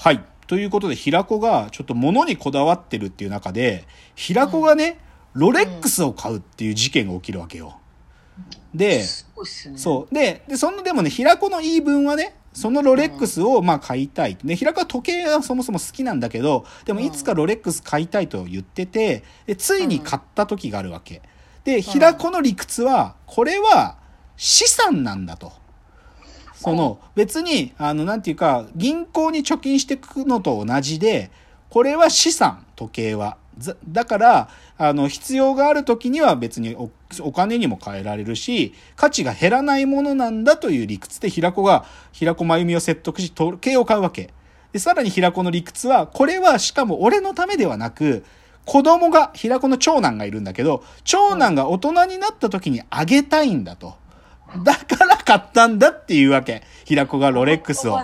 [0.00, 0.22] はい。
[0.46, 5.00] ということで、平子がちょっと物にこだわってるっていう中で、平子がね、
[5.32, 7.80] ロレックスを買うっていう事件が起きるわけよ。
[8.72, 9.76] で、ね。
[9.76, 10.14] そう。
[10.14, 14.38] で、で、その、でもね、平子の言い分はね、そのロレックスをまあ買いたい。
[14.44, 21.22] で、平子は時計はそもそも好きなんだけど、でもいつかロレックス買いたいと言ってて、で、ついに買った時があるわけ。
[21.64, 23.98] で、平子の理屈は、これは
[24.36, 25.52] 資産なんだと。
[26.58, 31.30] その、別に、あの、なんていうか、銀行に貯金していくのと同じで、
[31.70, 33.36] これは資産、時計は。
[33.88, 36.90] だから、あの、必要がある時には別にお
[37.20, 44.30] お金にも変えられるし、価値が減らないものなんだという理屈で、平子が、平子真由美を説得し、時計を買うわけ。
[44.72, 48.24] で、さらに平子の理屈は、これはしかも俺のためではなく、
[48.64, 53.94] 子供が、平子の長男がいるんだけど、長男が大人になった時にあげたいんだと。
[54.64, 56.62] だから買ったんだっていうわけ。
[56.84, 57.98] 平子がロレックスを。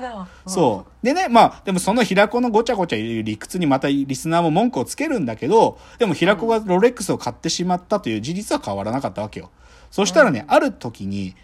[0.47, 1.07] そう。
[1.07, 9.51] でね、まあ、でもその平子のごちゃごちゃ言う理屈にまたリスナーも文句をつけるんだけど、でも平子がロレックスを買ってしまったという事実は変わらなかったわけよ。
[9.91, 11.35] そしたらね、ある時に、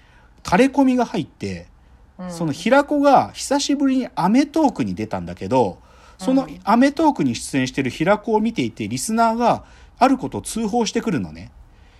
[0.42, 1.68] タレコミが入って、
[2.28, 5.78] その平子が久しぶりにアメトークに出たんだけど、
[6.18, 9.64] そのアメトークに出演してる平子を見ていて、リスナーが
[9.98, 11.50] あることを通報してくるのね。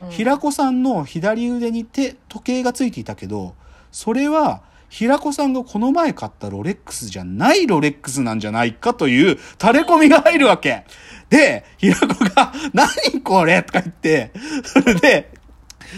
[0.09, 3.55] 平子さんの左腕に手、時計がついていたけど、
[3.93, 10.85] それは、平子さんがこの前買ったロレックスじゃないロレックスなんじゃないかという垂れ込みが入るわけ。
[11.29, 14.33] で、平子が、何これとか言って、
[14.65, 15.33] それで、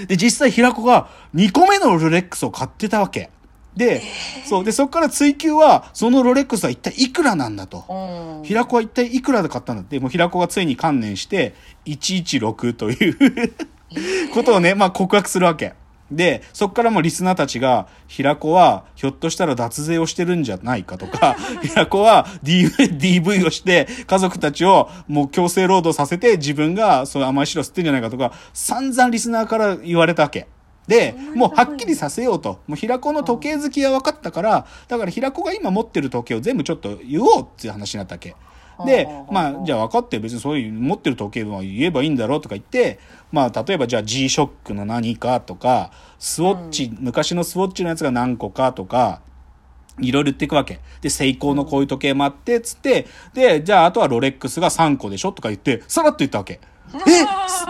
[0.08, 3.30] で、実際平子が2個目のロレックスを買ってたわけ。
[3.76, 4.02] で、
[4.44, 4.64] そう。
[4.64, 7.84] で、そこから追求は、そのロレックスは一体いくらなんだと。
[7.88, 8.44] うん。
[8.44, 11.54] 平子は一体いくらで買ったんだって、もう平子がついに観念して、
[11.86, 13.52] 116という
[14.32, 15.74] ことをね、まあ告白するわけ。
[16.12, 30.46] で、そこからもリスナーたちが、平子はひょっとしたら脱税をしてるんじゃないかとか、 平子は DV, をして家族たちをもう強制労働させて自分がそう甘い汁を吸ってんじゃないかとか、散々リスナーから言われたわけ。
[30.86, 32.60] で、もうはっきりさせようと。
[32.66, 38.34] もう平子の時計好きは分かったから、だから平子が今持ってる時計を全部ちょっと言おうっていう話になったわけ。
[38.86, 42.98] で、まあ、じゃあ分かって別にそういう持ってる時計は言えばいいんだろうとか言って、
[43.30, 49.20] まあ、例えばじゃあ G-SHOCK の何かとか、スウォッチ、昔のスウォッチのやつが何個かとか、
[50.00, 50.80] いろいろ言っていくわけ。
[51.00, 56.60] で、セイコーのこういう時計もあって、つって、で、じゃああとはロレックスが3個でしょとか言って、さらっと言ったわけ。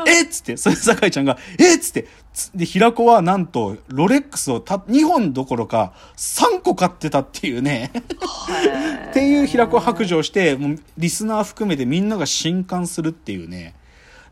[0.06, 7.92] ええっつって、それで酒井ちゃんが、えっつって、つで、平子はなんと、ロレックスをた2本どころか、3個買ってたっていうね。
[9.10, 13.74] っていう平子白状して、もうリスナー含めてみんなが震撼するっていうね。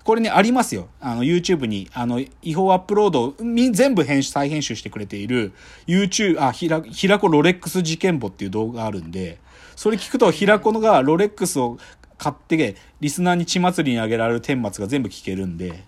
[0.02, 0.88] これね、ありますよ。
[1.00, 3.34] あの、YouTube に、あの、違法アップロード
[3.72, 5.52] 全部編集、再編集してくれている、
[5.86, 9.38] YouTube、あ、ひら、平子ロレックス事件簿っていう動画があるんで、
[9.76, 11.78] それ聞くと、平子のがロレックスを
[12.20, 15.84] 買って、リスナーに血祭りにあげられる顛末が全部聞けるんで、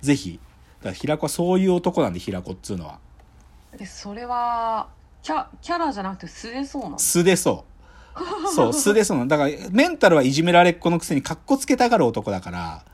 [0.00, 0.40] ぜひ、
[0.82, 2.98] だ平子はそういう男なんで、平子っつうのは。
[3.78, 4.88] えそれは
[5.22, 6.98] キャキャラじゃなくて素でそうなの？
[6.98, 7.64] 素でそ
[8.16, 8.54] う。
[8.54, 9.28] そう、素でそうなの。
[9.28, 12.84] だから、メンタルはいじめられっ子のくせに格好つけたがる男だから、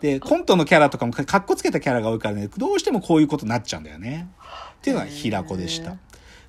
[0.00, 4.28] で、コントのキャラとかも格好つけたキャラが多いからね、どうしてもこういうことになっちゃうんだよね。
[4.76, 5.96] っていうのが平子でした。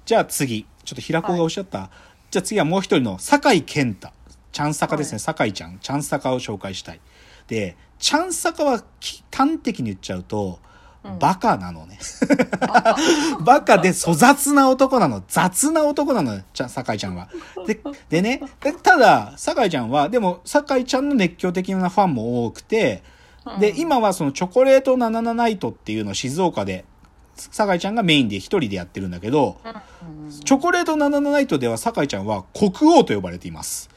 [0.05, 1.89] じゃあ次、ちょっと平子がおっしゃった、
[2.31, 4.14] じゃあ次はもう一人の酒井健太。
[4.55, 5.79] ちゃんさかですね、はい酒井ちゃん。
[5.79, 7.01] ちゃんさかを紹介したい。
[7.47, 10.59] で、ちゃんさかはき端的に言っちゃうと、
[11.03, 11.99] うんバカなのね。
[13.45, 15.21] バカで粗雑な男なの。
[15.27, 17.29] 雑な男なのよ、ちゃん、酒井ちゃんは。
[17.67, 17.79] で、
[18.09, 23.03] でね、でただ、酒井ちゃんは、でも、酒井ちゃんの熱狂的なファンも多くて、
[23.59, 26.85] で、今はそのチョコレートナナナナイトっていうのを静岡で、
[27.35, 29.57] 酒井ちゃんがメインで一人でやってるんだけど、
[30.43, 33.93] チョコレートナナナナイトでは酒井ちゃんは国王と呼ばれています。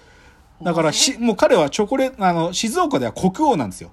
[0.62, 3.90] だからし、もう彼はチョコレート、あの、静岡では国王なんですよ。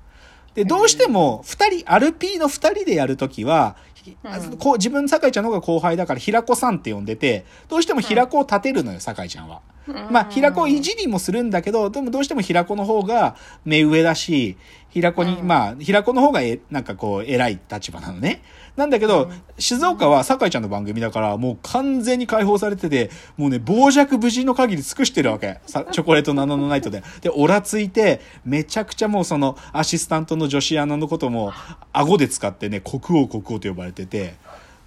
[0.56, 9.62] で、どうしても、二人、アルピーの二人でやるときは、ひうんこう自分、酒井ちゃんの方が後輩だから、平子さんって呼んでて、どうしても平子を立てるのよ、酒井ちゃんは。
[9.88, 13.36] まあ、平子をいじりもするんだけど、でもどうしても平子の方が
[13.66, 14.58] 目上だし、
[14.90, 18.42] 平子に、うんまあ、平子の方がえ、なんかこう、偉い立場なのね。
[18.76, 25.60] なんだけど、静岡は酒井ちゃんの番組だから、もう完全に解放されてて、もうね、傍若無人の限り尽くしてるわけ。
[25.66, 27.04] さチョコレートナノのナイトで。
[27.22, 31.54] で、オラついて、めちゃくちゃもうその、アシスタントの女子アナのことも、
[31.94, 34.36] 顎で使ってね、国王国王と呼ばれてて、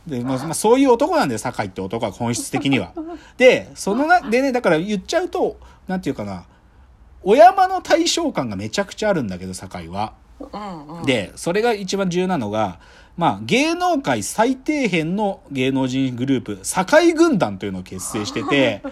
[0.09, 2.93] で、まあ、まあ、そういう男なんだよ、酒井って男は本質的には。
[3.37, 6.45] で、そのな、でね、だから言っちゃうと、なんていうかな、
[7.23, 10.15] お山の対象感がめちゃくちゃあるんだけど、酒井は。
[10.41, 12.81] うんうん、で、それが一番重要なのが、
[13.17, 18.83] まあ、芸能界最底辺の芸能人グループ、堺軍団というのを結成してて、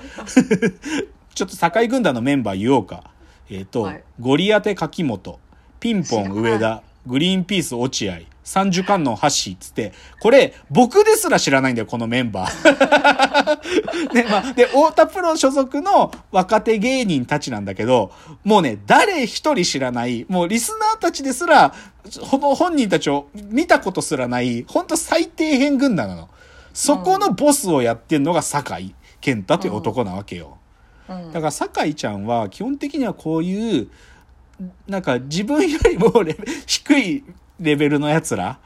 [1.35, 3.05] ちょっと堺軍団のメンバー言おうか。
[3.49, 5.39] えっ、と、はいゴリアテ柿本、
[5.79, 14.15] ピンポン上田、グリーンピース落合、三樹観音ハッシーっつって、これ、僕ですら知らないんだよ、このメンバー。
[14.15, 18.13] ね、まあ、で、太田プロ所属の若手芸人たちなんだけど、
[18.45, 21.75] もうね、誰一人知らない、もうリスナーたちですら、
[22.31, 26.29] この本人たちを見たことすらない、ほんと最低編軍団なの。
[26.73, 30.59] そこのボスをやってんのが酒井健太という男なわけよ。
[31.09, 33.89] うんだから酒井ちゃんは基本的にはこういう
[34.87, 37.25] なんか自分よりもレベ低い
[37.61, 38.59] レベルのやつら。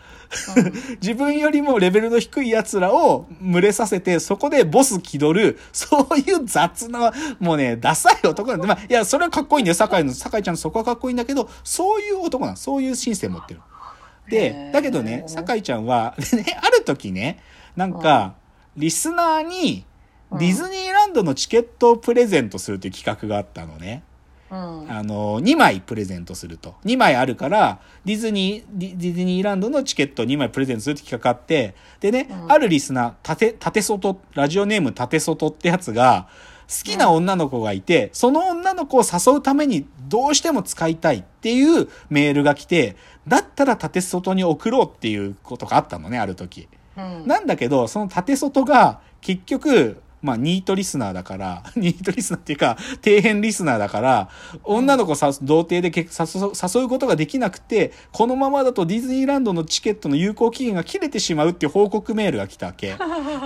[1.00, 9.74] 自分よりもレベルの低いやつらを群れさせてそこでボス気取る そういう雑なもうねダサい男なんでまあいやそれはかっこいいんだよ。
[9.74, 13.60] 酒井の酒井ちゃんのそこはかっこいいんだけどそういう男なんそういうシステム持ってる。
[14.28, 14.72] へでー。
[14.72, 17.42] だけどね酒井ちゃんはで ねある時ね
[17.74, 18.34] なんか
[18.76, 19.84] リスナーに
[20.32, 24.04] ディズニーランドのチケットをプレゼントするっていう企画があったのね。
[24.50, 26.74] うんあの、2枚プレゼントすると。
[26.84, 36.28] 2枚あるから、ディズニー、ディズニーランドのチケットを2枚プレゼントするって企画があって、でね、うんあるリスナー、たて、たてそと、ラジオネームたてそとってやつが、
[36.70, 46.68] 好きな女の子がいて、その女の子を誘うためにどうしても使いたいっていうメールが来て、だったら縦外に送ろうっていうことがあったのね、ある時。
[46.96, 54.28] うんなんだけど、その縦外が結局、まあ、ニートリスナーだから、 ニートリスナーっていうか、底辺リスナーだから、
[54.64, 62.96] 女の子さ、童貞で誘うことができなくて、このままだとディズニーランドのチケットの有効期限が切れてしまうっていう報告メールが来たわけ。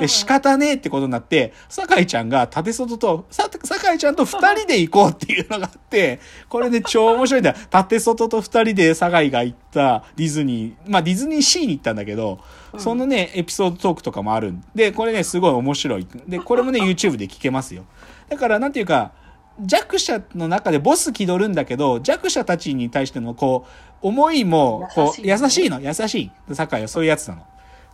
[0.00, 3.48] で、仕方ねえってことになって、酒井ちゃんが縦外と、さ
[3.84, 7.56] 酒井ちゃんと二人で行こうっていうのがあって、これね、超面白いんだよ。
[7.70, 12.40] 縦外と二人で酒井が行ったディズニー、まあディズニーシーに行ったんだけど、
[12.78, 16.06] そのね、エピソードトークとかもあるんで、これね、すごい面白い。
[16.26, 17.84] で、これもね、YouTube で聞けますよ。
[18.28, 19.12] だから、なんていうか、
[19.60, 23.66] 弱者の中でボス気取るんだけど、弱者たちに対しての、こ
[24.02, 26.30] う、思いも、こう、優優しいしいの、優しい。
[26.52, 27.46] 酒井はそういうやつなの。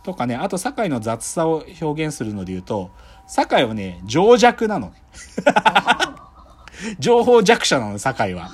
[0.03, 2.89] とかね、あと酒井の雑さを表現するので言うと、
[3.27, 4.93] 酒井はね、情弱なのね。
[6.99, 8.49] 情報弱者なの、酒井は。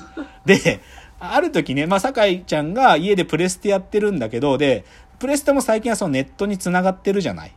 [0.46, 0.82] で、
[1.20, 4.86] ある時ね、まあ、酒井ちゃんが家でプレステやってるんだけど、で、
[5.20, 7.54] プレステも最近はそのネットに繋がってるじゃない。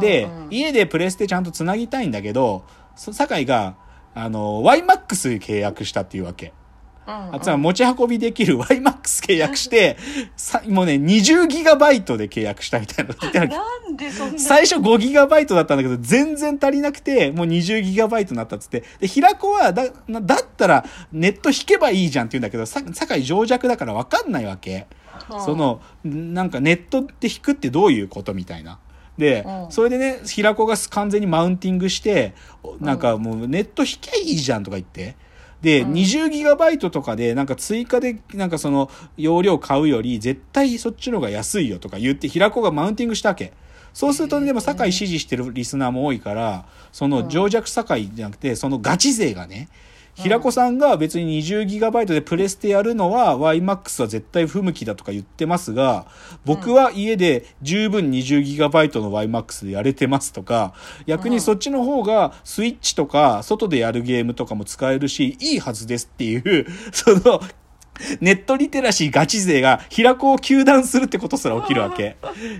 [0.00, 2.64] で、うん家でプレステちゃんと繋ぎたいんだけど、
[2.94, 3.76] そ酒井が、
[4.14, 6.52] あの、YMAX 契約したっていうわけ。
[7.06, 9.96] うんあつまり持ち運びできる YMAX 契約して、
[10.36, 13.14] さもうね、20ギガバイトで契約したみたいな
[13.48, 18.84] なんでそんな最初5ギガバイトだったんだけど、全然足りなくて、もう20ギガバイトになったっつって。
[19.00, 24.86] で、平子はだ、なだったらネット引けばいいじゃんって言うんだけど、さ酒井情弱だから分かんないわけ。
[25.30, 28.78] うんその、なんかネットで引くってどういうことみたいな。
[29.18, 32.34] で、うんそれでね、平子が完全にマウンティングして、
[32.80, 35.16] なんかもうネット引きゃいいじゃんとか言って。
[35.62, 43.52] で、うん20ギガバイトとかで、なんか追加で、なんかその、容量買うより、絶対そっちの方が安いよとか言って、平子がマウンティングしたわけ。
[43.94, 49.68] そうするとね、でも、酒井支持してるリスナーも多いから、その、情弱酒井じゃなくて、そのガチ勢がね、
[50.14, 56.06] 平子さんが別に 20GB でプレステやるのは YMAX は絶対不向きだとか言ってますが、
[56.44, 60.74] 僕は家で十分 20GB の YMAX でやれてますとか、
[61.06, 67.40] 逆にそっちの方がスイッチとか外でやるゲームとかも使えるし、いいはずですっていう、その、
[68.20, 72.16] ネットリテラシーガチ勢が平子を糾弾するってことすら起きるわけ。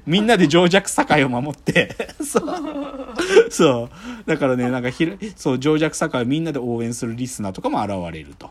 [0.07, 1.97] みんなで情弱酒井を守って。
[2.23, 3.51] そう。
[3.51, 3.91] そ
[4.25, 4.29] う。
[4.29, 8.51] だからね、なんかひら、そう、情弱酒井をみんなで応援するリスナーとかも現れると。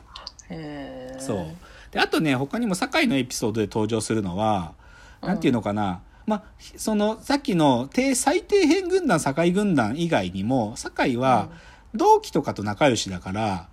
[0.50, 1.46] へーそう。
[1.92, 4.74] で、あとね、他にも酒井のエピソードで登場するのは、
[5.22, 6.02] なんていうのかな。
[6.26, 6.44] まあ、
[6.78, 11.50] その、さっきの低、最底辺軍団、酒井軍団以外にも、酒井は、
[11.94, 13.68] 同期とかと仲良しだから、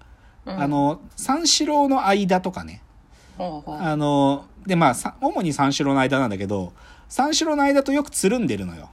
[0.45, 2.83] うんあの、三四郎の間とかね、
[3.39, 3.77] ほうほう。
[3.81, 6.73] あの、で、まあ、さ主に三四郎の間なんだけど、
[7.09, 8.91] 三四郎の間とよくつるんでるのよ。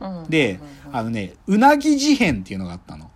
[0.00, 0.60] うんで、
[0.92, 3.10] あのね、うなぎ事変っていうのがあったの。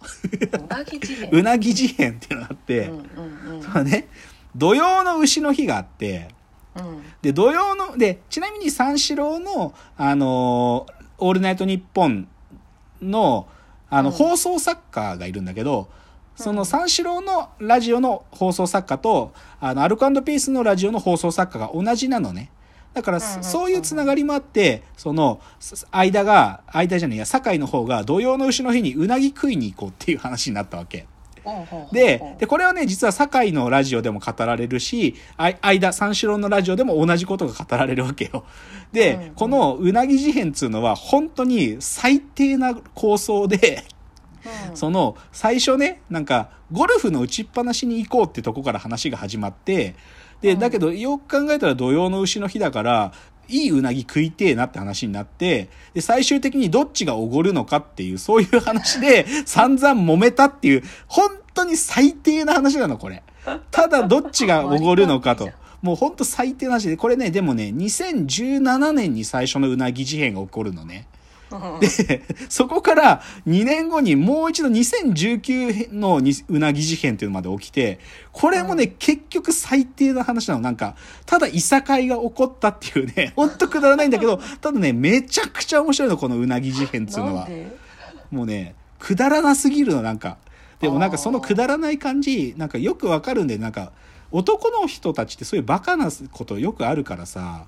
[0.53, 3.63] うなぎ地面 うなぎ事変っていうのがあって、うんうんうん。
[3.63, 4.09] そのね、
[4.57, 6.29] 土曜の牛の日があって、
[6.77, 7.03] うん。
[7.21, 12.29] で、土曜の、で、ちなみに三四郎の、あのーオールナイトニッポン
[13.03, 13.49] の、
[13.91, 14.15] あの、うん。
[14.15, 15.89] 放送作家がいるんだけど、
[16.39, 22.53] その三四郎のラジオの放送作家と、あの、アルコピースのラジオの放送作家が同じなのね。
[22.95, 31.09] だから、そういうつながりもあって、その、す間が、間じゃねえや、堺の方が土曜の牛の日にうなぎ食いに行こうっていう話になったわけ。
[31.93, 38.45] で、で、これはね、実は堺のラジオでも語られるし、間、三四郎のラジオでも同じことが語られるわけよ。
[38.93, 43.85] で、うんうんこのうなぎ事変っつうのは、本当に最低な構想で、
[44.71, 44.77] うん。
[44.77, 49.95] その最初ねなんかゴルフの打ちっぱなしに行こうってとこから話が始まって
[50.41, 50.59] でうん。
[50.59, 53.13] だけどよく考えたら土曜の牛の日だから
[53.49, 63.23] いいうなぎ食いてえなって話になってで最終的にどっちがおごるのかっていうそういう話で 散々揉めたっていう本当に最低な話なのこれ。
[63.71, 65.51] ただどっちがおごるのかと。
[65.81, 71.07] もう本当最低な話でこれねでもね2017年に最初のうなぎ事変が起こるのね。
[71.13, 71.18] うん
[71.81, 77.99] で、そこから2年後にもう一度2019のにうなぎ事変っていうのまで起きて、
[78.33, 80.61] これもね、結局最低な話なの。
[80.61, 80.95] なんか、
[81.27, 87.49] ただいさかいが起こったっていうね、 ほんとくだらないんだけど、ただね、めちゃくちゃ面白いの、このうなぎ事変っていうのは。
[88.31, 90.39] もうね、くだらなすぎるの、なんか。
[90.81, 93.93] でもなんかそのくだらない感じ、なんかよくわかるんで、なんか、
[94.31, 97.67] 男の人たちってそういうバカなことよくあるからさ、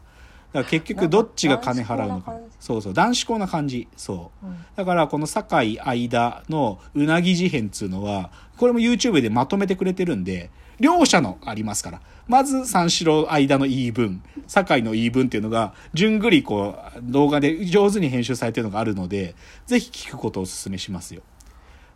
[0.53, 2.37] だから結局どっちが金払うのか。
[2.59, 3.87] そうそう、男子校な感じ。
[3.97, 4.47] そう。
[4.47, 12.01] うんだからこの酒井間のうなぎ事変っつうのは、これも YouTube でまとめてくれてるんで、両者のありますから。
[12.27, 19.35] まず三四郎間の言い分、酒井の言い分っていうのが、順繰りこう、動画で上手に編集されてるのがあるので、
[19.67, 21.23] ぜひ聞くことをお勧めしますよ。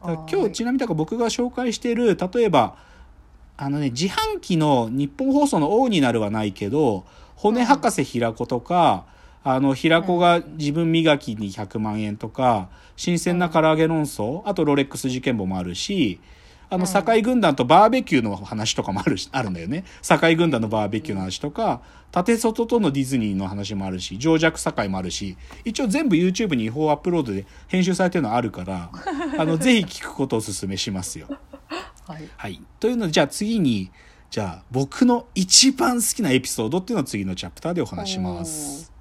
[0.02, 2.76] 今日ちなみにだから僕が紹介している、例えば、
[3.56, 7.04] あのね、自販機の日本放送の王になるはないけど、
[7.37, 9.07] 骨博士平子とか、
[9.43, 16.21] あの、平子が自分磨きに100万円とか、新鮮な唐揚げ論争、あとロレックス事件簿もあるし、
[16.71, 19.85] あの、うん堺軍団とバーベキューの話とかもあるし、 あるんだよね。
[20.03, 28.91] 堺軍団のバーベキューの話とか、縦外とのディズニーの話もあるし、情弱堺もあるし、一応全部 YouTube に違法アップロードで編集されてるのあるから、
[29.38, 31.29] あの、ぜひ聞くことをお勧めしますよ。
[32.07, 32.61] はいはい。
[32.81, 33.91] というので、じゃあ次に、
[34.35, 38.93] じゃあ僕の一番好きなエピソードっていうのを次のチャプターでお話します。